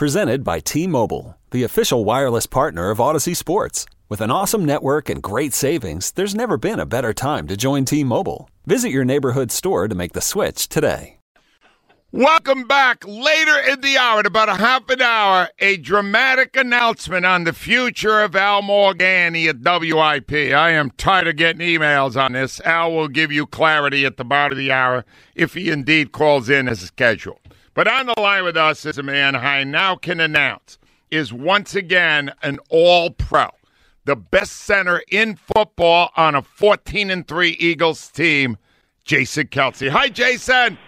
Presented 0.00 0.42
by 0.42 0.60
T-Mobile, 0.60 1.36
the 1.50 1.62
official 1.62 2.06
wireless 2.06 2.46
partner 2.46 2.88
of 2.88 2.96
Audacy 2.96 3.36
Sports. 3.36 3.84
With 4.08 4.22
an 4.22 4.30
awesome 4.30 4.64
network 4.64 5.10
and 5.10 5.22
great 5.22 5.52
savings, 5.52 6.12
there's 6.12 6.34
never 6.34 6.56
been 6.56 6.80
a 6.80 6.86
better 6.86 7.12
time 7.12 7.46
to 7.48 7.54
join 7.54 7.84
T-Mobile. 7.84 8.48
Visit 8.64 8.92
your 8.92 9.04
neighborhood 9.04 9.52
store 9.52 9.88
to 9.88 9.94
make 9.94 10.14
the 10.14 10.22
switch 10.22 10.70
today. 10.70 11.18
Welcome 12.12 12.66
back. 12.66 13.06
Later 13.06 13.58
in 13.58 13.82
the 13.82 13.98
hour, 13.98 14.20
in 14.20 14.26
about 14.26 14.48
a 14.48 14.54
half 14.54 14.88
an 14.88 15.02
hour, 15.02 15.50
a 15.58 15.76
dramatic 15.76 16.56
announcement 16.56 17.26
on 17.26 17.44
the 17.44 17.52
future 17.52 18.22
of 18.22 18.34
Al 18.34 18.62
Morganti 18.62 19.50
at 19.50 19.58
WIP. 19.58 20.54
I 20.54 20.70
am 20.70 20.92
tired 20.92 21.28
of 21.28 21.36
getting 21.36 21.60
emails 21.60 22.16
on 22.16 22.32
this. 22.32 22.58
Al 22.62 22.94
will 22.94 23.08
give 23.08 23.30
you 23.30 23.44
clarity 23.44 24.06
at 24.06 24.16
the 24.16 24.24
bottom 24.24 24.52
of 24.52 24.58
the 24.58 24.72
hour 24.72 25.04
if 25.34 25.52
he 25.52 25.68
indeed 25.68 26.10
calls 26.10 26.48
in 26.48 26.68
as 26.68 26.80
scheduled. 26.80 27.39
But 27.74 27.86
on 27.86 28.06
the 28.06 28.20
line 28.20 28.44
with 28.44 28.56
us 28.56 28.84
is 28.84 28.98
a 28.98 29.02
man 29.02 29.36
I 29.36 29.62
now 29.64 29.96
can 29.96 30.20
announce 30.20 30.78
is 31.10 31.32
once 31.32 31.74
again 31.74 32.32
an 32.42 32.58
all 32.68 33.10
pro, 33.10 33.48
the 34.04 34.16
best 34.16 34.52
center 34.52 35.02
in 35.10 35.36
football 35.36 36.10
on 36.16 36.34
a 36.34 36.42
14 36.42 37.10
and 37.10 37.26
3 37.26 37.50
Eagles 37.50 38.08
team, 38.10 38.56
Jason 39.04 39.46
Kelce. 39.46 39.88
Hi, 39.88 40.08
Jason. 40.08 40.78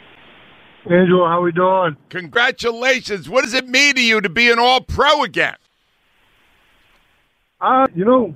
Angelo, 0.90 1.28
how 1.28 1.40
we 1.40 1.52
doing? 1.52 1.96
Congratulations. 2.08 3.28
What 3.28 3.44
does 3.44 3.54
it 3.54 3.68
mean 3.68 3.94
to 3.94 4.02
you 4.02 4.20
to 4.20 4.28
be 4.28 4.50
an 4.50 4.58
all 4.58 4.80
pro 4.80 5.22
again? 5.22 5.54
Uh, 7.60 7.86
you 7.94 8.04
know, 8.04 8.34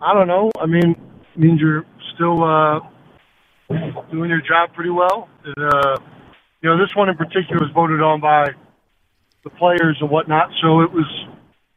I 0.00 0.12
don't 0.12 0.28
know. 0.28 0.50
I 0.60 0.66
mean, 0.66 0.94
means 1.36 1.58
you're 1.58 1.86
still 2.14 2.44
uh, 2.44 2.80
doing 4.10 4.28
your 4.28 4.42
job 4.42 4.74
pretty 4.74 4.90
well. 4.90 5.30
And, 5.44 5.74
uh, 5.74 5.96
you 6.62 6.70
know, 6.70 6.78
this 6.78 6.94
one 6.94 7.08
in 7.08 7.16
particular 7.16 7.60
was 7.60 7.70
voted 7.74 8.00
on 8.00 8.20
by 8.20 8.52
the 9.44 9.50
players 9.50 9.96
and 10.00 10.08
whatnot, 10.10 10.50
so 10.62 10.80
it 10.80 10.92
was 10.92 11.06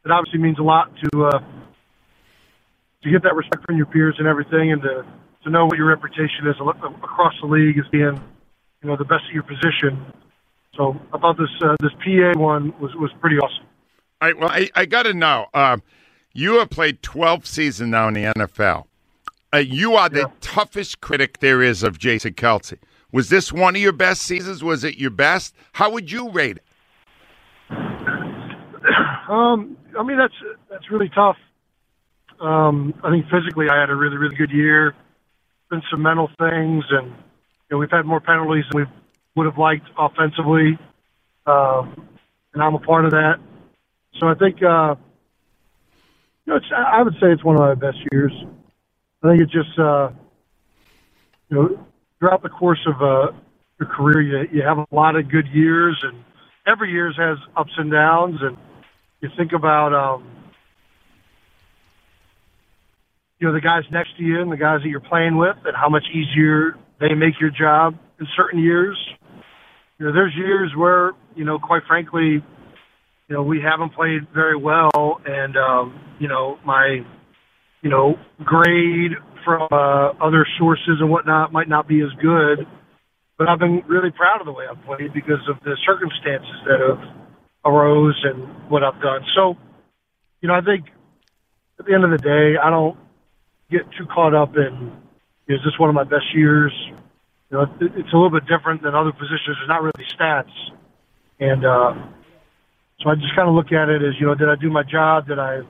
it 0.04 0.10
obviously 0.10 0.38
means 0.40 0.58
a 0.58 0.62
lot 0.62 0.90
to 1.02 1.24
uh, 1.26 1.38
to 3.02 3.10
get 3.10 3.22
that 3.22 3.34
respect 3.34 3.64
from 3.66 3.76
your 3.76 3.86
peers 3.86 4.14
and 4.18 4.26
everything, 4.26 4.72
and 4.72 4.82
to 4.82 5.04
to 5.44 5.50
know 5.50 5.66
what 5.66 5.76
your 5.76 5.86
reputation 5.88 6.46
is 6.46 6.54
across 7.02 7.34
the 7.40 7.46
league 7.46 7.78
as 7.78 7.84
being 7.90 8.20
you 8.82 8.88
know 8.88 8.96
the 8.96 9.04
best 9.04 9.24
of 9.28 9.34
your 9.34 9.42
position. 9.42 10.12
So 10.76 10.98
I 11.12 11.18
thought 11.18 11.36
this 11.38 11.50
uh, 11.62 11.76
this 11.80 11.92
PA 12.04 12.38
one 12.38 12.72
was 12.80 12.94
was 12.94 13.10
pretty 13.20 13.38
awesome. 13.38 13.66
All 14.22 14.28
right, 14.28 14.38
well, 14.38 14.50
I, 14.50 14.70
I 14.74 14.86
got 14.86 15.02
to 15.02 15.12
know. 15.14 15.46
Um, 15.52 15.82
you 16.32 16.58
have 16.58 16.70
played 16.70 17.02
12 17.02 17.46
seasons 17.46 17.90
now 17.90 18.08
in 18.08 18.14
the 18.14 18.24
NFL. 18.24 18.84
Uh, 19.52 19.58
you 19.58 19.94
are 19.94 20.08
the 20.08 20.20
Yeah. 20.20 20.26
toughest 20.40 21.00
critic 21.02 21.38
there 21.40 21.62
is 21.62 21.82
of 21.82 21.98
Jason 21.98 22.32
Kelce. 22.32 22.78
Was 23.16 23.30
this 23.30 23.50
one 23.50 23.74
of 23.74 23.80
your 23.80 23.94
best 23.94 24.20
seasons? 24.20 24.62
Was 24.62 24.84
it 24.84 24.98
your 24.98 25.08
best? 25.08 25.54
How 25.72 25.88
would 25.88 26.12
you 26.12 26.28
rate 26.28 26.58
it? 26.58 26.64
Um, 29.28 29.76
I 29.98 30.04
mean 30.04 30.18
that's 30.18 30.34
that's 30.70 30.88
really 30.88 31.08
tough. 31.08 31.36
Um, 32.40 32.94
I 33.02 33.10
think 33.10 33.24
physically 33.28 33.66
I 33.68 33.80
had 33.80 33.90
a 33.90 33.96
really 33.96 34.16
really 34.18 34.36
good 34.36 34.52
year. 34.52 34.94
Been 35.68 35.82
some 35.90 36.02
mental 36.02 36.28
things, 36.38 36.84
and 36.90 37.08
you 37.08 37.72
know 37.72 37.78
we've 37.78 37.90
had 37.90 38.04
more 38.04 38.20
penalties 38.20 38.62
than 38.70 38.82
we 38.82 38.86
would 39.34 39.46
have 39.46 39.58
liked 39.58 39.86
offensively, 39.98 40.78
um, 41.46 42.06
and 42.54 42.62
I'm 42.62 42.76
a 42.76 42.78
part 42.78 43.04
of 43.04 43.10
that. 43.10 43.40
So 44.20 44.28
I 44.28 44.34
think 44.34 44.62
uh, 44.62 44.94
you 46.44 46.52
know 46.52 46.60
I 46.76 47.02
would 47.02 47.14
say 47.14 47.32
it's 47.32 47.42
one 47.42 47.56
of 47.56 47.62
my 47.62 47.74
best 47.74 47.98
years. 48.12 48.32
I 49.24 49.30
think 49.30 49.42
it's 49.42 49.52
just 49.52 49.76
uh, 49.76 50.10
you 51.48 51.56
know 51.56 51.86
throughout 52.18 52.42
the 52.42 52.48
course 52.48 52.84
of 52.86 53.02
uh, 53.02 53.32
your 53.78 53.88
career 53.88 54.22
you 54.22 54.58
you 54.58 54.62
have 54.62 54.78
a 54.78 54.86
lot 54.94 55.16
of 55.16 55.30
good 55.30 55.46
years, 55.52 56.02
and 56.02 56.22
every 56.66 56.90
year 56.90 57.12
has 57.16 57.38
ups 57.56 57.72
and 57.76 57.90
downs, 57.90 58.38
and 58.40 58.56
you 59.20 59.28
think 59.36 59.52
about 59.52 59.92
um, 59.94 60.26
you 63.38 63.46
know 63.46 63.52
the 63.52 63.60
guys 63.60 63.82
next 63.90 64.16
to 64.16 64.22
you 64.22 64.40
and 64.40 64.50
the 64.50 64.56
guys 64.56 64.80
that 64.82 64.88
you're 64.88 65.00
playing 65.00 65.36
with, 65.36 65.56
and 65.64 65.76
how 65.76 65.88
much 65.88 66.04
easier 66.12 66.76
they 67.00 67.14
make 67.14 67.40
your 67.40 67.50
job 67.50 67.94
in 68.18 68.26
certain 68.36 68.62
years. 68.62 68.96
You 69.98 70.06
know, 70.06 70.12
there's 70.12 70.34
years 70.36 70.72
where 70.76 71.12
you 71.34 71.44
know, 71.44 71.58
quite 71.58 71.82
frankly, 71.86 72.42
you 73.28 73.34
know, 73.34 73.42
we 73.42 73.60
haven't 73.60 73.94
played 73.94 74.22
very 74.34 74.56
well, 74.56 75.20
and 75.26 75.56
um, 75.56 76.00
you 76.18 76.28
know, 76.28 76.58
my 76.64 77.00
you 77.82 77.90
know 77.90 78.14
grade 78.44 79.12
from 79.46 79.68
uh, 79.70 80.18
other 80.20 80.44
sources 80.58 80.98
and 80.98 81.08
whatnot 81.08 81.52
might 81.52 81.68
not 81.68 81.86
be 81.86 82.02
as 82.02 82.10
good. 82.20 82.66
But 83.38 83.48
I've 83.48 83.60
been 83.60 83.82
really 83.86 84.10
proud 84.10 84.40
of 84.40 84.46
the 84.46 84.52
way 84.52 84.64
I've 84.68 84.82
played 84.84 85.14
because 85.14 85.46
of 85.48 85.62
the 85.62 85.76
circumstances 85.86 86.58
that 86.66 86.80
have 86.82 87.00
arose 87.64 88.18
and 88.24 88.68
what 88.68 88.82
I've 88.82 89.00
done. 89.00 89.22
So, 89.36 89.54
you 90.40 90.48
know, 90.48 90.54
I 90.54 90.62
think 90.62 90.86
at 91.78 91.86
the 91.86 91.94
end 91.94 92.04
of 92.04 92.10
the 92.10 92.18
day, 92.18 92.58
I 92.58 92.70
don't 92.70 92.98
get 93.70 93.82
too 93.96 94.06
caught 94.12 94.34
up 94.34 94.56
in 94.56 94.92
is 95.48 95.60
this 95.64 95.78
one 95.78 95.88
of 95.88 95.94
my 95.94 96.04
best 96.04 96.34
years. 96.34 96.72
You 97.50 97.58
know, 97.58 97.62
it, 97.62 97.92
it's 97.94 98.12
a 98.12 98.16
little 98.16 98.30
bit 98.30 98.48
different 98.50 98.82
than 98.82 98.94
other 98.94 99.12
positions. 99.12 99.56
It's 99.62 99.68
not 99.68 99.82
really 99.82 100.04
stats, 100.18 100.50
and 101.38 101.64
uh, 101.64 101.94
so 103.02 103.10
I 103.10 103.14
just 103.14 103.36
kind 103.36 103.48
of 103.48 103.54
look 103.54 103.70
at 103.70 103.88
it 103.88 104.02
as 104.02 104.18
you 104.18 104.26
know, 104.26 104.34
did 104.34 104.48
I 104.48 104.56
do 104.56 104.70
my 104.70 104.82
job? 104.82 105.28
Did 105.28 105.38
I, 105.38 105.60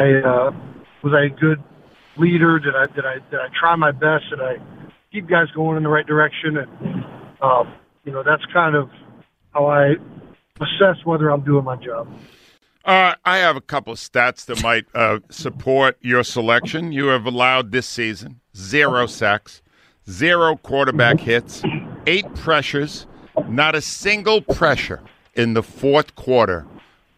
I 0.00 0.04
uh, 0.26 0.50
was 1.04 1.12
I 1.14 1.26
a 1.26 1.38
good 1.38 1.62
leader? 2.20 2.58
Did 2.58 2.76
I 2.76 2.86
did 2.94 3.04
I 3.04 3.14
did 3.30 3.40
I 3.40 3.48
try 3.58 3.74
my 3.76 3.90
best? 3.92 4.30
Did 4.30 4.40
I 4.40 4.56
keep 5.12 5.28
guys 5.28 5.48
going 5.54 5.76
in 5.76 5.82
the 5.82 5.88
right 5.88 6.06
direction? 6.06 6.58
And 6.58 7.04
um, 7.42 7.72
you 8.04 8.12
know, 8.12 8.22
that's 8.22 8.44
kind 8.52 8.76
of 8.76 8.90
how 9.52 9.66
I 9.66 9.94
assess 10.60 11.04
whether 11.04 11.30
I'm 11.30 11.42
doing 11.42 11.64
my 11.64 11.76
job. 11.76 12.08
Uh, 12.84 13.14
I 13.24 13.38
have 13.38 13.56
a 13.56 13.60
couple 13.60 13.92
of 13.92 13.98
stats 13.98 14.46
that 14.46 14.62
might 14.62 14.86
uh, 14.94 15.20
support 15.30 15.98
your 16.00 16.24
selection. 16.24 16.92
You 16.92 17.08
have 17.08 17.26
allowed 17.26 17.72
this 17.72 17.86
season 17.86 18.40
zero 18.56 19.06
sacks, 19.06 19.62
zero 20.08 20.56
quarterback 20.56 21.20
hits, 21.20 21.62
eight 22.06 22.34
pressures, 22.34 23.06
not 23.48 23.74
a 23.74 23.80
single 23.80 24.40
pressure 24.40 25.02
in 25.34 25.54
the 25.54 25.62
fourth 25.62 26.14
quarter 26.14 26.66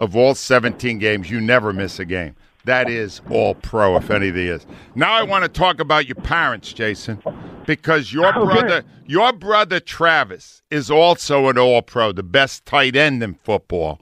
of 0.01 0.17
all 0.17 0.35
17 0.35 0.99
games. 0.99 1.31
You 1.31 1.41
never 1.41 1.73
miss 1.73 1.99
a 1.99 2.05
game. 2.05 2.35
That 2.65 2.89
is 2.89 3.21
all 3.31 3.55
pro, 3.55 3.97
if 3.97 4.11
anything 4.11 4.47
is. 4.47 4.67
Now 4.95 5.13
I 5.13 5.23
want 5.23 5.43
to 5.45 5.49
talk 5.49 5.81
about 5.81 6.07
your 6.07 6.15
parents, 6.17 6.73
Jason, 6.73 7.21
because 7.67 8.13
your 8.13 8.29
Okay. 8.29 8.45
brother, 8.45 8.85
your 9.07 9.33
brother 9.33 9.81
Travis, 9.81 10.63
is 10.71 10.91
also 10.91 11.49
an 11.49 11.59
all 11.59 11.83
pro, 11.83 12.13
the 12.13 12.23
best 12.23 12.65
tight 12.65 12.95
end 12.95 13.23
in 13.23 13.35
football. 13.35 14.01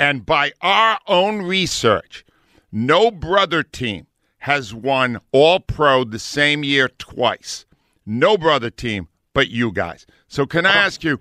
And 0.00 0.24
by 0.24 0.52
our 0.62 0.98
own 1.06 1.42
research, 1.42 2.24
no 2.72 3.10
brother 3.10 3.62
team 3.62 4.06
has 4.38 4.72
won 4.72 5.20
all 5.32 5.60
pro 5.60 6.04
the 6.04 6.18
same 6.18 6.62
year 6.64 6.88
twice. 6.88 7.66
No 8.06 8.38
brother 8.38 8.70
team 8.70 9.08
but 9.34 9.48
you 9.50 9.70
guys. 9.72 10.06
So, 10.28 10.46
can 10.46 10.64
I 10.66 10.74
ask 10.74 11.04
you, 11.04 11.20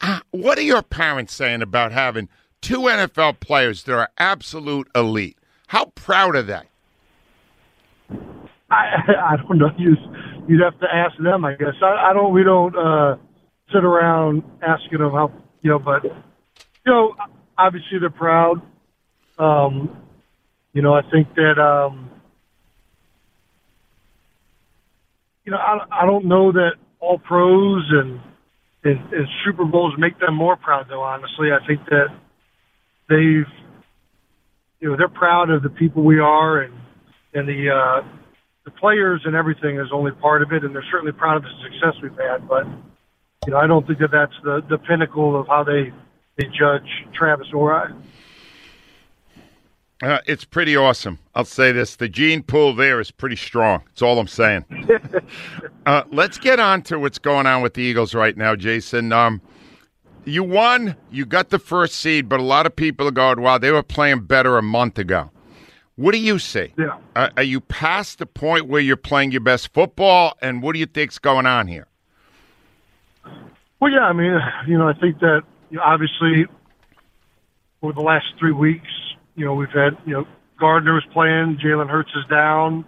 uh, 0.00 0.20
what 0.30 0.58
are 0.58 0.62
your 0.62 0.82
parents 0.82 1.34
saying 1.34 1.62
about 1.62 1.92
having 1.92 2.28
two 2.60 2.80
NFL 2.82 3.40
players 3.40 3.84
that 3.84 3.94
are 3.94 4.10
absolute 4.18 4.88
elite? 4.94 5.38
How 5.66 5.86
proud 5.94 6.36
are 6.36 6.42
they? 6.42 6.62
I 8.70 8.84
I 9.32 9.36
don't 9.36 9.58
know. 9.58 9.70
You 9.76 9.96
you'd 10.48 10.62
have 10.62 10.78
to 10.80 10.86
ask 10.92 11.16
them, 11.22 11.44
I 11.44 11.54
guess. 11.54 11.74
I, 11.82 12.10
I 12.10 12.12
don't. 12.12 12.32
We 12.32 12.42
don't 12.42 12.76
uh, 12.76 13.16
sit 13.72 13.84
around 13.84 14.42
asking 14.62 14.98
them 14.98 15.12
how 15.12 15.32
you 15.62 15.70
know. 15.70 15.78
But 15.78 16.04
you 16.04 16.12
know, 16.86 17.14
obviously 17.58 17.98
they're 18.00 18.10
proud. 18.10 18.62
Um, 19.38 20.02
you 20.72 20.82
know, 20.82 20.94
I 20.94 21.02
think 21.10 21.34
that 21.34 21.58
um, 21.60 22.10
you 25.44 25.52
know 25.52 25.58
I, 25.58 26.02
I 26.02 26.06
don't 26.06 26.26
know 26.26 26.52
that 26.52 26.72
all 27.00 27.18
pros 27.18 27.84
and, 27.90 28.20
and 28.84 29.12
and 29.12 29.26
Super 29.44 29.64
Bowls 29.64 29.94
make 29.98 30.18
them 30.20 30.34
more 30.34 30.56
proud. 30.56 30.86
Though 30.88 31.02
honestly, 31.02 31.48
I 31.52 31.66
think 31.66 31.80
that 31.86 32.08
they've 33.08 33.65
you 34.80 34.90
know 34.90 34.96
they're 34.96 35.08
proud 35.08 35.50
of 35.50 35.62
the 35.62 35.70
people 35.70 36.02
we 36.02 36.18
are 36.18 36.60
and 36.60 36.74
and 37.34 37.48
the 37.48 37.70
uh, 37.70 38.06
the 38.64 38.70
players 38.72 39.22
and 39.24 39.34
everything 39.34 39.78
is 39.78 39.88
only 39.92 40.12
part 40.12 40.42
of 40.42 40.52
it, 40.52 40.64
and 40.64 40.74
they're 40.74 40.84
certainly 40.90 41.12
proud 41.12 41.36
of 41.36 41.42
the 41.42 41.52
success 41.62 41.94
we've 42.02 42.18
had. 42.18 42.48
But 42.48 42.66
you 43.46 43.52
know, 43.52 43.58
I 43.58 43.66
don't 43.66 43.86
think 43.86 44.00
that 44.00 44.10
that's 44.10 44.34
the 44.42 44.62
the 44.68 44.78
pinnacle 44.78 45.38
of 45.38 45.46
how 45.46 45.64
they 45.64 45.92
they 46.36 46.46
judge 46.46 46.88
Travis 47.14 47.48
or 47.54 47.74
I. 47.74 47.92
Uh, 50.02 50.18
it's 50.26 50.44
pretty 50.44 50.76
awesome. 50.76 51.18
I'll 51.34 51.44
say 51.44 51.72
this: 51.72 51.96
the 51.96 52.08
gene 52.08 52.42
pool 52.42 52.74
there 52.74 53.00
is 53.00 53.10
pretty 53.10 53.36
strong. 53.36 53.82
That's 53.86 54.02
all 54.02 54.18
I'm 54.18 54.28
saying. 54.28 54.64
uh, 55.86 56.02
let's 56.10 56.38
get 56.38 56.60
on 56.60 56.82
to 56.82 56.98
what's 56.98 57.18
going 57.18 57.46
on 57.46 57.62
with 57.62 57.74
the 57.74 57.82
Eagles 57.82 58.14
right 58.14 58.36
now, 58.36 58.56
Jason. 58.56 59.12
Um, 59.12 59.40
you 60.26 60.42
won. 60.42 60.96
You 61.10 61.24
got 61.24 61.50
the 61.50 61.58
first 61.58 61.94
seed, 61.94 62.28
but 62.28 62.40
a 62.40 62.42
lot 62.42 62.66
of 62.66 62.76
people 62.76 63.08
are 63.08 63.12
going, 63.12 63.40
"Wow, 63.40 63.58
they 63.58 63.70
were 63.70 63.82
playing 63.82 64.20
better 64.20 64.58
a 64.58 64.62
month 64.62 64.98
ago." 64.98 65.30
What 65.94 66.12
do 66.12 66.18
you 66.18 66.38
see? 66.38 66.74
Yeah. 66.76 66.98
Uh, 67.14 67.30
are 67.38 67.42
you 67.42 67.60
past 67.60 68.18
the 68.18 68.26
point 68.26 68.66
where 68.66 68.82
you're 68.82 68.96
playing 68.96 69.32
your 69.32 69.40
best 69.40 69.72
football, 69.72 70.36
and 70.42 70.62
what 70.62 70.74
do 70.74 70.78
you 70.78 70.86
think's 70.86 71.18
going 71.18 71.46
on 71.46 71.68
here? 71.68 71.86
Well, 73.80 73.90
yeah, 73.92 74.04
I 74.04 74.12
mean, 74.12 74.38
you 74.66 74.76
know, 74.76 74.88
I 74.88 74.92
think 74.94 75.20
that 75.20 75.42
you 75.70 75.78
know, 75.78 75.82
obviously 75.82 76.46
over 77.82 77.92
the 77.92 78.02
last 78.02 78.26
three 78.38 78.52
weeks, 78.52 78.88
you 79.36 79.44
know, 79.44 79.54
we've 79.54 79.70
had, 79.70 79.96
you 80.06 80.12
know, 80.12 80.26
Gardner 80.58 80.94
was 80.94 81.04
playing, 81.12 81.58
Jalen 81.62 81.88
Hurts 81.88 82.10
is 82.16 82.24
down. 82.28 82.84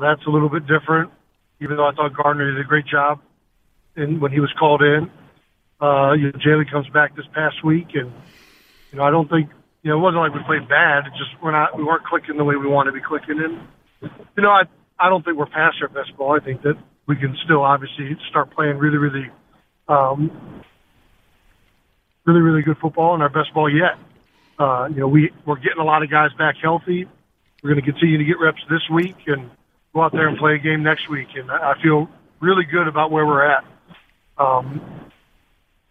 That's 0.00 0.24
a 0.26 0.30
little 0.30 0.48
bit 0.48 0.66
different, 0.66 1.10
even 1.60 1.76
though 1.76 1.86
I 1.86 1.92
thought 1.92 2.14
Gardner 2.14 2.52
did 2.52 2.60
a 2.60 2.64
great 2.64 2.86
job 2.86 3.20
in, 3.96 4.20
when 4.20 4.32
he 4.32 4.40
was 4.40 4.52
called 4.58 4.82
in. 4.82 5.10
Uh, 5.84 6.12
you 6.14 6.32
know, 6.32 6.38
Jalen 6.38 6.70
comes 6.70 6.88
back 6.88 7.14
this 7.14 7.26
past 7.34 7.62
week, 7.62 7.88
and, 7.92 8.10
you 8.90 8.96
know, 8.96 9.04
I 9.04 9.10
don't 9.10 9.28
think, 9.28 9.50
you 9.82 9.90
know, 9.90 9.98
it 9.98 10.00
wasn't 10.00 10.22
like 10.22 10.32
we 10.32 10.40
played 10.46 10.66
bad. 10.66 11.04
It 11.06 11.12
just 11.12 11.32
we're 11.42 11.52
not, 11.52 11.76
we 11.76 11.84
weren't 11.84 12.04
clicking 12.04 12.38
the 12.38 12.44
way 12.44 12.56
we 12.56 12.66
want 12.66 12.86
to 12.86 12.92
be 12.92 13.02
clicking. 13.06 13.38
And, 13.38 13.54
you 14.34 14.42
know, 14.42 14.48
I, 14.48 14.62
I 14.98 15.10
don't 15.10 15.22
think 15.22 15.36
we're 15.36 15.44
past 15.44 15.76
our 15.82 15.88
best 15.88 16.16
ball. 16.16 16.32
I 16.40 16.42
think 16.42 16.62
that 16.62 16.76
we 17.06 17.16
can 17.16 17.36
still 17.44 17.62
obviously 17.62 18.16
start 18.30 18.50
playing 18.52 18.78
really, 18.78 18.96
really, 18.96 19.30
um, 19.86 20.62
really, 22.24 22.40
really 22.40 22.62
good 22.62 22.78
football 22.78 23.12
and 23.12 23.22
our 23.22 23.28
best 23.28 23.52
ball 23.52 23.68
yet. 23.68 23.98
Uh, 24.58 24.88
you 24.88 25.00
know, 25.00 25.08
we, 25.08 25.32
we're 25.44 25.60
getting 25.60 25.80
a 25.80 25.84
lot 25.84 26.02
of 26.02 26.10
guys 26.10 26.30
back 26.38 26.54
healthy. 26.62 27.06
We're 27.62 27.74
going 27.74 27.84
to 27.84 27.92
continue 27.92 28.16
to 28.16 28.24
get 28.24 28.40
reps 28.40 28.62
this 28.70 28.88
week 28.90 29.16
and 29.26 29.50
go 29.92 30.00
out 30.00 30.12
there 30.12 30.28
and 30.28 30.38
play 30.38 30.54
a 30.54 30.58
game 30.58 30.82
next 30.82 31.10
week. 31.10 31.28
And 31.36 31.50
I 31.50 31.74
feel 31.82 32.08
really 32.40 32.64
good 32.64 32.88
about 32.88 33.10
where 33.10 33.26
we're 33.26 33.44
at. 33.44 33.64
Um, 34.38 35.10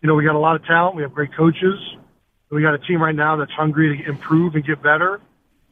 you 0.04 0.08
know, 0.08 0.16
we 0.16 0.26
got 0.26 0.36
a 0.36 0.40
lot 0.40 0.58
of 0.58 0.66
talent. 0.66 0.98
We 0.98 1.02
have 1.02 1.14
great 1.14 1.34
coaches. 1.34 1.80
We 2.50 2.62
got 2.62 2.76
a 2.76 2.78
team 2.78 3.02
right 3.02 3.16
now 3.16 3.38
that's 3.38 3.54
hungry 3.54 3.98
to 3.98 4.10
improve 4.10 4.54
and 4.54 4.64
get 4.64 4.84
better. 4.84 5.22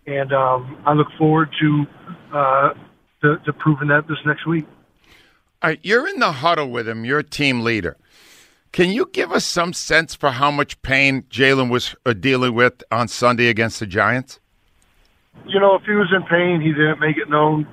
And 0.07 0.33
um, 0.33 0.81
I 0.86 0.94
look 0.94 1.10
forward 1.18 1.50
to, 1.60 1.86
uh, 2.33 2.74
to 3.22 3.38
to 3.45 3.54
proving 3.54 3.89
that 3.89 4.07
this 4.07 4.18
next 4.25 4.48
week. 4.48 4.66
All 5.62 5.69
right, 5.69 5.80
you're 5.83 6.07
in 6.07 6.19
the 6.19 6.31
huddle 6.31 6.72
with 6.72 6.88
him. 6.88 7.06
You're 7.06 7.19
a 7.19 7.24
team 7.24 7.62
leader. 7.62 7.98
Can 8.72 8.89
you 8.89 9.10
give 9.12 9.31
us 9.31 9.45
some 9.45 9.74
sense 9.74 10.16
for 10.16 10.31
how 10.31 10.50
much 10.50 10.81
pain 10.81 11.24
Jalen 11.24 11.69
was 11.69 11.94
uh, 12.06 12.13
dealing 12.13 12.56
with 12.56 12.81
on 12.89 13.10
Sunday 13.10 13.48
against 13.48 13.80
the 13.81 13.86
Giants? 13.86 14.39
You 15.45 15.60
know, 15.60 15.75
if 15.75 15.83
he 15.83 15.92
was 15.92 16.12
in 16.16 16.24
pain, 16.24 16.62
he 16.62 16.69
didn't 16.69 17.00
make 17.00 17.18
it 17.18 17.30
known, 17.30 17.68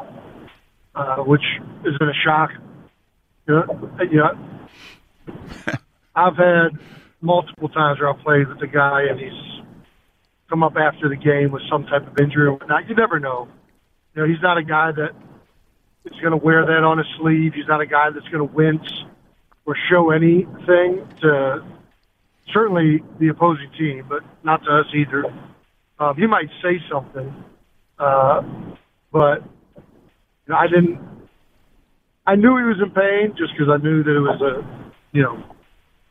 uh, 0.95 1.19
which 1.19 1.45
isn't 1.85 2.03
a 2.03 2.13
shock. 2.25 2.51
You 3.47 3.55
know, 3.55 3.91
yeah. 4.11 4.33
I've 6.19 6.37
had 6.37 6.79
multiple 7.21 7.69
times 7.69 8.01
where 8.01 8.11
I've 8.13 8.21
played 8.21 8.49
with 8.49 8.59
the 8.59 8.67
guy 8.67 9.03
and 9.09 9.21
he's 9.21 9.63
come 10.49 10.63
up 10.63 10.75
after 10.77 11.09
the 11.09 11.17
game 11.17 11.53
with 11.53 11.63
some 11.71 11.85
type 11.85 12.07
of 12.07 12.19
injury 12.19 12.47
or 12.47 12.53
whatnot. 12.55 12.89
You 12.89 12.97
never 12.97 13.21
know. 13.21 13.49
You 14.15 14.23
know, 14.23 14.29
he's 14.29 14.43
not 14.43 14.59
a 14.59 14.65
guy 14.65 14.91
that 14.93 15.11
is 16.07 16.19
going 16.21 16.33
to 16.33 16.45
wear 16.45 16.65
that 16.67 16.83
on 16.85 16.99
his 16.99 17.07
sleeve. 17.21 17.53
He's 17.55 17.69
not 17.69 17.81
a 17.81 17.87
guy 17.87 18.11
that's 18.11 18.27
going 18.29 18.47
to 18.47 18.53
wince 18.53 18.91
or 19.65 19.77
show 19.89 20.11
anything 20.11 21.07
to 21.21 21.65
certainly 22.53 23.03
the 23.21 23.29
opposing 23.29 23.71
team, 23.79 24.07
but 24.09 24.23
not 24.43 24.65
to 24.65 24.71
us 24.71 24.87
either. 24.95 25.25
Um, 26.01 26.17
he 26.17 26.27
might 26.27 26.49
say 26.63 26.81
something, 26.91 27.45
uh, 27.99 28.43
but 29.13 29.43
you 30.47 30.49
know, 30.49 30.57
I 30.57 30.67
didn't. 30.67 30.99
I 32.27 32.37
knew 32.37 32.57
he 32.57 32.65
was 32.65 32.81
in 32.83 32.91
pain 32.91 33.35
just 33.37 33.53
because 33.53 33.69
I 33.73 33.83
knew 33.83 34.03
that 34.03 34.17
it 34.17 34.21
was 34.21 34.41
a, 34.41 34.93
you 35.13 35.23
know, 35.23 35.43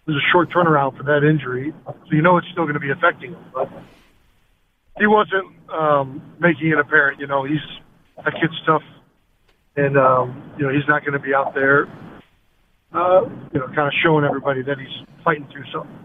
was 0.08 0.16
a 0.16 0.26
short 0.32 0.50
turnaround 0.50 0.98
for 0.98 1.04
that 1.04 1.24
injury, 1.24 1.74
so 1.86 1.96
you 2.12 2.22
know 2.22 2.38
it's 2.38 2.48
still 2.52 2.64
going 2.64 2.76
to 2.76 2.80
be 2.80 2.92
affecting 2.92 3.34
him. 3.34 3.46
But 3.54 3.70
he 4.98 5.06
wasn't 5.06 5.54
um, 5.70 6.22
making 6.40 6.70
it 6.70 6.80
apparent. 6.80 7.20
You 7.20 7.28
know, 7.28 7.44
he's 7.44 7.60
that 8.24 8.34
kid's 8.34 8.60
tough, 8.66 8.84
and 9.76 9.98
um, 9.98 10.52
you 10.58 10.66
know 10.66 10.74
he's 10.74 10.88
not 10.88 11.02
going 11.02 11.14
to 11.14 11.20
be 11.20 11.34
out 11.34 11.54
there 11.54 11.88
uh, 12.94 13.22
you 13.54 13.60
know, 13.60 13.68
kind 13.68 13.88
of 13.88 13.94
showing 14.04 14.26
everybody 14.26 14.62
that 14.64 14.78
he's 14.80 15.06
fighting 15.24 15.48
through 15.52 15.66
something. 15.72 16.00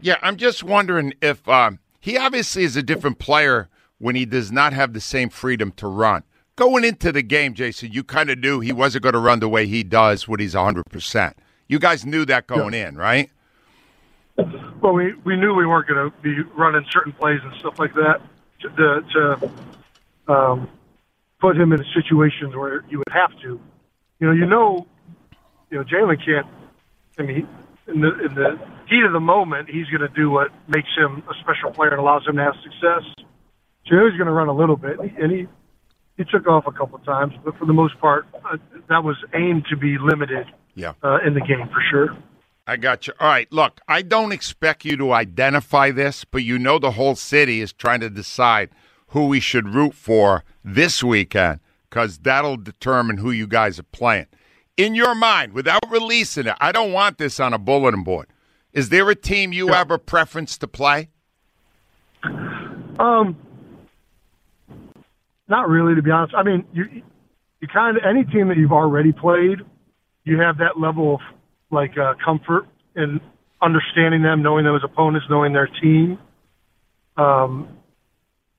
Yeah, 0.00 0.16
I'm 0.22 0.36
just 0.36 0.62
wondering 0.62 1.14
if 1.22 1.46
um, 1.48 1.78
he 2.00 2.16
obviously 2.18 2.64
is 2.64 2.76
a 2.76 2.82
different 2.82 3.18
player 3.18 3.68
when 3.98 4.16
he 4.16 4.24
does 4.24 4.50
not 4.50 4.72
have 4.72 4.92
the 4.92 5.00
same 5.00 5.28
freedom 5.28 5.72
to 5.72 5.86
run. 5.86 6.24
Going 6.56 6.84
into 6.84 7.10
the 7.10 7.22
game, 7.22 7.54
Jason, 7.54 7.92
you 7.92 8.04
kind 8.04 8.30
of 8.30 8.38
knew 8.38 8.60
he 8.60 8.72
wasn't 8.72 9.02
going 9.02 9.14
to 9.14 9.18
run 9.18 9.40
the 9.40 9.48
way 9.48 9.66
he 9.66 9.82
does 9.82 10.28
when 10.28 10.40
he's 10.40 10.54
100%. 10.54 11.34
You 11.68 11.78
guys 11.78 12.04
knew 12.04 12.24
that 12.26 12.46
going 12.46 12.74
yeah. 12.74 12.88
in, 12.88 12.96
right? 12.96 13.30
Well, 14.36 14.92
we, 14.92 15.14
we 15.24 15.36
knew 15.36 15.54
we 15.54 15.66
weren't 15.66 15.88
going 15.88 16.10
to 16.10 16.16
be 16.22 16.42
running 16.56 16.84
certain 16.90 17.12
plays 17.12 17.40
and 17.42 17.54
stuff 17.60 17.78
like 17.78 17.94
that 17.94 18.20
to, 18.60 19.04
to 19.12 20.32
um, 20.32 20.68
put 21.40 21.56
him 21.56 21.72
in 21.72 21.84
situations 21.94 22.54
where 22.54 22.84
you 22.88 22.98
would 22.98 23.12
have 23.12 23.30
to. 23.42 23.60
You 24.20 24.26
know, 24.26 24.32
you 24.32 24.46
know 24.46 24.86
you 25.70 25.78
know, 25.78 25.84
Jalen 25.84 26.24
can't. 26.24 26.46
I 27.18 27.22
mean, 27.22 27.48
in 27.88 28.00
the 28.00 28.24
in 28.24 28.34
the 28.34 28.58
heat 28.88 29.04
of 29.04 29.12
the 29.12 29.20
moment, 29.20 29.68
he's 29.68 29.86
going 29.86 30.08
to 30.08 30.14
do 30.14 30.30
what 30.30 30.50
makes 30.68 30.88
him 30.96 31.22
a 31.28 31.34
special 31.40 31.72
player 31.72 31.90
and 31.90 32.00
allows 32.00 32.26
him 32.26 32.36
to 32.36 32.42
have 32.42 32.54
success. 32.62 33.02
So 33.86 33.96
he's 34.06 34.16
going 34.16 34.26
to 34.26 34.32
run 34.32 34.48
a 34.48 34.54
little 34.54 34.76
bit, 34.76 34.98
and 35.00 35.32
he 35.32 35.48
he 36.16 36.24
took 36.24 36.46
off 36.46 36.66
a 36.66 36.72
couple 36.72 36.96
of 36.96 37.04
times, 37.04 37.34
but 37.44 37.58
for 37.58 37.66
the 37.66 37.72
most 37.72 37.98
part, 37.98 38.26
uh, 38.34 38.56
that 38.88 39.02
was 39.02 39.16
aimed 39.34 39.66
to 39.70 39.76
be 39.76 39.98
limited. 39.98 40.46
Yeah. 40.74 40.94
Uh, 41.02 41.18
in 41.26 41.34
the 41.34 41.40
game 41.40 41.68
for 41.68 41.82
sure. 41.90 42.16
I 42.66 42.76
got 42.76 43.06
you. 43.06 43.12
All 43.20 43.28
right, 43.28 43.50
look, 43.52 43.80
I 43.88 44.02
don't 44.02 44.32
expect 44.32 44.84
you 44.84 44.96
to 44.96 45.12
identify 45.12 45.90
this, 45.90 46.24
but 46.24 46.42
you 46.42 46.58
know 46.58 46.78
the 46.78 46.92
whole 46.92 47.14
city 47.14 47.60
is 47.60 47.72
trying 47.72 48.00
to 48.00 48.08
decide 48.08 48.70
who 49.08 49.26
we 49.26 49.38
should 49.38 49.68
root 49.68 49.94
for 49.94 50.44
this 50.64 51.04
weekend 51.04 51.60
because 51.90 52.18
that'll 52.18 52.56
determine 52.56 53.18
who 53.18 53.30
you 53.30 53.46
guys 53.46 53.78
are 53.78 53.84
playing 53.84 54.26
in 54.76 54.94
your 54.94 55.14
mind, 55.14 55.52
without 55.52 55.82
releasing 55.90 56.46
it, 56.46 56.56
I 56.60 56.72
don't 56.72 56.92
want 56.92 57.18
this 57.18 57.38
on 57.38 57.54
a 57.54 57.58
bulletin 57.58 58.02
board. 58.02 58.26
Is 58.72 58.88
there 58.88 59.08
a 59.08 59.14
team 59.14 59.52
you 59.52 59.68
have 59.68 59.90
a 59.90 59.98
preference 59.98 60.58
to 60.58 60.66
play? 60.66 61.10
Um, 62.98 63.36
not 65.48 65.68
really, 65.68 65.94
to 65.94 66.02
be 66.02 66.10
honest. 66.10 66.34
I 66.34 66.42
mean, 66.42 66.64
you 66.72 67.02
you 67.60 67.68
kind 67.68 67.96
of 67.96 68.02
any 68.04 68.24
team 68.24 68.48
that 68.48 68.56
you've 68.56 68.72
already 68.72 69.12
played, 69.12 69.60
you 70.24 70.40
have 70.40 70.58
that 70.58 70.78
level 70.78 71.14
of 71.14 71.20
like 71.70 71.96
uh, 71.98 72.14
comfort 72.24 72.66
in 72.96 73.20
understanding 73.62 74.22
them, 74.22 74.42
knowing 74.42 74.66
as 74.66 74.82
opponents, 74.84 75.26
knowing 75.30 75.52
their 75.52 75.66
team. 75.66 76.18
Um, 77.16 77.68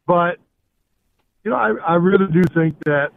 but 0.07 0.37
you 1.43 1.51
know, 1.51 1.57
I, 1.57 1.73
I 1.75 1.95
really 1.95 2.31
do 2.31 2.41
think 2.53 2.77
that 2.85 3.09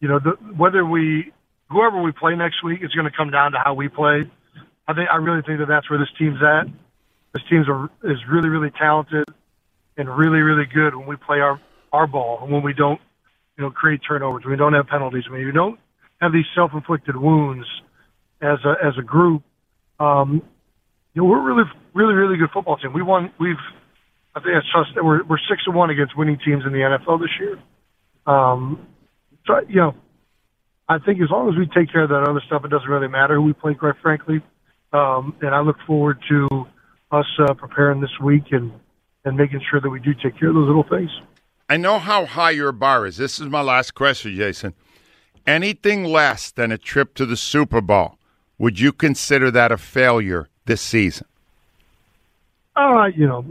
you 0.00 0.08
know 0.08 0.18
the, 0.18 0.30
whether 0.56 0.84
we 0.84 1.32
whoever 1.70 2.02
we 2.02 2.12
play 2.12 2.34
next 2.34 2.62
week, 2.62 2.80
it's 2.82 2.94
going 2.94 3.10
to 3.10 3.16
come 3.16 3.30
down 3.30 3.52
to 3.52 3.58
how 3.58 3.74
we 3.74 3.88
play. 3.88 4.30
I 4.86 4.94
think 4.94 5.08
I 5.10 5.16
really 5.16 5.42
think 5.42 5.60
that 5.60 5.68
that's 5.68 5.88
where 5.88 5.98
this 5.98 6.10
team's 6.18 6.42
at. 6.42 6.66
This 7.32 7.42
team's 7.48 7.66
is 8.02 8.18
really 8.30 8.48
really 8.48 8.70
talented 8.70 9.24
and 9.96 10.08
really 10.08 10.40
really 10.40 10.66
good 10.66 10.94
when 10.94 11.06
we 11.06 11.16
play 11.16 11.40
our 11.40 11.60
our 11.92 12.06
ball 12.06 12.40
and 12.42 12.52
when 12.52 12.62
we 12.62 12.72
don't 12.72 13.00
you 13.56 13.64
know 13.64 13.70
create 13.70 14.00
turnovers, 14.06 14.44
we 14.44 14.56
don't 14.56 14.74
have 14.74 14.86
penalties, 14.86 15.28
when 15.28 15.44
we 15.44 15.52
don't 15.52 15.78
have 16.20 16.32
these 16.32 16.46
self-inflicted 16.54 17.16
wounds 17.16 17.66
as 18.40 18.58
a 18.64 18.74
as 18.84 18.94
a 18.98 19.02
group. 19.02 19.42
Um, 19.98 20.42
you 21.14 21.22
know, 21.22 21.28
we're 21.28 21.42
really 21.42 21.64
really 21.94 22.14
really 22.14 22.36
good 22.36 22.50
football 22.52 22.76
team. 22.76 22.92
We 22.92 23.02
won. 23.02 23.32
We've 23.38 23.56
I 24.34 24.40
think 24.40 24.56
it's 24.56 24.66
just 24.72 25.02
we're 25.02 25.22
we're 25.24 25.38
six 25.48 25.64
to 25.64 25.70
one 25.70 25.90
against 25.90 26.16
winning 26.16 26.38
teams 26.44 26.64
in 26.66 26.72
the 26.72 26.78
NFL 26.78 27.20
this 27.20 27.30
year. 27.38 27.58
Um, 28.26 28.86
so 29.46 29.60
you 29.68 29.76
know, 29.76 29.94
I 30.88 30.98
think 30.98 31.20
as 31.20 31.30
long 31.30 31.48
as 31.48 31.56
we 31.56 31.66
take 31.66 31.92
care 31.92 32.02
of 32.02 32.10
that 32.10 32.28
other 32.28 32.42
stuff, 32.46 32.64
it 32.64 32.68
doesn't 32.68 32.88
really 32.88 33.08
matter 33.08 33.36
who 33.36 33.42
we 33.42 33.52
play, 33.52 33.74
quite 33.74 33.94
frankly. 34.02 34.42
Um, 34.92 35.36
and 35.40 35.54
I 35.54 35.60
look 35.60 35.76
forward 35.86 36.18
to 36.28 36.66
us 37.10 37.26
uh, 37.38 37.54
preparing 37.54 38.00
this 38.00 38.18
week 38.22 38.44
and 38.50 38.72
and 39.24 39.36
making 39.36 39.60
sure 39.70 39.80
that 39.80 39.88
we 39.88 40.00
do 40.00 40.12
take 40.14 40.38
care 40.38 40.48
of 40.50 40.54
those 40.54 40.66
little 40.66 40.84
things. 40.88 41.10
I 41.68 41.78
know 41.78 41.98
how 41.98 42.26
high 42.26 42.50
your 42.50 42.72
bar 42.72 43.06
is. 43.06 43.16
This 43.16 43.38
is 43.38 43.48
my 43.48 43.62
last 43.62 43.94
question, 43.94 44.34
Jason. 44.34 44.74
Anything 45.46 46.04
less 46.04 46.50
than 46.50 46.72
a 46.72 46.78
trip 46.78 47.14
to 47.14 47.26
the 47.26 47.36
Super 47.36 47.80
Bowl, 47.80 48.18
would 48.58 48.80
you 48.80 48.92
consider 48.92 49.50
that 49.50 49.70
a 49.72 49.76
failure 49.76 50.48
this 50.64 50.80
season? 50.80 51.26
Uh, 52.74 53.06
you 53.14 53.26
know, 53.26 53.44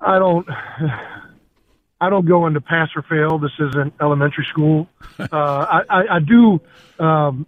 I 0.00 0.18
don't. 0.18 0.46
I 2.00 2.10
don't 2.10 2.26
go 2.26 2.46
into 2.46 2.60
pass 2.60 2.90
or 2.94 3.02
fail. 3.02 3.38
This 3.38 3.50
isn't 3.58 3.94
elementary 4.00 4.46
school. 4.48 4.88
Uh, 5.20 5.26
I, 5.34 5.80
I, 5.90 6.02
I 6.14 6.18
do. 6.20 6.60
Um, 7.04 7.44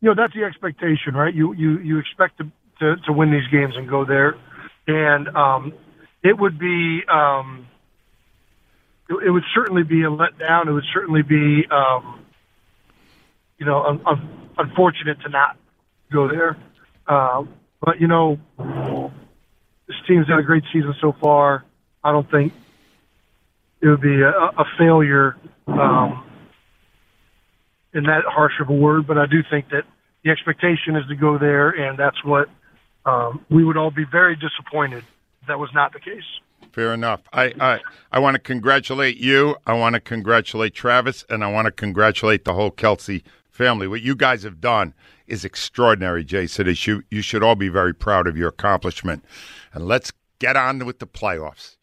you 0.00 0.08
know, 0.08 0.14
that's 0.14 0.32
the 0.32 0.44
expectation, 0.44 1.12
right? 1.14 1.34
You 1.34 1.52
you 1.52 1.78
you 1.80 1.98
expect 1.98 2.38
to 2.38 2.50
to, 2.78 2.96
to 3.04 3.12
win 3.12 3.30
these 3.30 3.46
games 3.52 3.76
and 3.76 3.86
go 3.86 4.06
there, 4.06 4.36
and 4.86 5.28
um, 5.36 5.74
it 6.22 6.38
would 6.38 6.58
be. 6.58 7.02
Um, 7.06 7.66
it, 9.08 9.14
it 9.26 9.30
would 9.30 9.44
certainly 9.54 9.82
be 9.82 10.02
a 10.02 10.10
letdown. 10.10 10.66
It 10.66 10.72
would 10.72 10.86
certainly 10.92 11.22
be, 11.22 11.66
um, 11.70 12.24
you 13.58 13.66
know, 13.66 13.82
un, 13.82 14.00
un, 14.06 14.50
unfortunate 14.58 15.20
to 15.22 15.28
not 15.28 15.56
go 16.12 16.28
there. 16.28 16.56
Uh, 17.06 17.44
but 17.80 18.00
you 18.00 18.06
know, 18.06 18.38
this 19.86 19.96
team's 20.06 20.28
had 20.28 20.38
a 20.38 20.42
great 20.42 20.64
season 20.72 20.94
so 21.00 21.14
far. 21.20 21.64
I 22.02 22.12
don't 22.12 22.30
think 22.30 22.52
it 23.80 23.88
would 23.88 24.00
be 24.00 24.22
a, 24.22 24.30
a 24.30 24.64
failure 24.78 25.36
um, 25.66 26.24
in 27.94 28.04
that 28.04 28.24
harsh 28.26 28.54
of 28.60 28.68
a 28.68 28.72
word, 28.72 29.06
but 29.06 29.18
I 29.18 29.26
do 29.26 29.42
think 29.48 29.70
that 29.70 29.84
the 30.24 30.30
expectation 30.30 30.96
is 30.96 31.06
to 31.08 31.16
go 31.16 31.38
there, 31.38 31.70
and 31.70 31.98
that's 31.98 32.22
what 32.24 32.48
um, 33.04 33.44
we 33.48 33.64
would 33.64 33.76
all 33.76 33.90
be 33.90 34.04
very 34.04 34.36
disappointed 34.36 35.04
that 35.46 35.58
was 35.58 35.70
not 35.74 35.92
the 35.92 36.00
case. 36.00 36.22
Fair 36.78 36.94
enough. 36.94 37.22
I, 37.32 37.52
I, 37.58 37.80
I 38.12 38.20
want 38.20 38.36
to 38.36 38.38
congratulate 38.38 39.16
you. 39.16 39.56
I 39.66 39.72
want 39.72 39.94
to 39.94 40.00
congratulate 40.00 40.74
Travis, 40.74 41.24
and 41.28 41.42
I 41.42 41.50
want 41.50 41.66
to 41.66 41.72
congratulate 41.72 42.44
the 42.44 42.54
whole 42.54 42.70
Kelce 42.70 43.24
family. 43.50 43.88
What 43.88 44.00
you 44.00 44.14
guys 44.14 44.44
have 44.44 44.60
done 44.60 44.94
is 45.26 45.44
extraordinary, 45.44 46.22
Jason. 46.22 46.72
You, 46.78 47.02
you 47.10 47.20
should 47.20 47.42
all 47.42 47.56
be 47.56 47.68
very 47.68 47.92
proud 47.92 48.28
of 48.28 48.36
your 48.36 48.50
accomplishment. 48.50 49.24
And 49.74 49.88
let's 49.88 50.12
get 50.38 50.56
on 50.56 50.86
with 50.86 51.00
the 51.00 51.08
playoffs. 51.08 51.77